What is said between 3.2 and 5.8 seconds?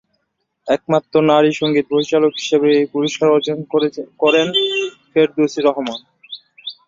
অর্জন করেন ফেরদৌসী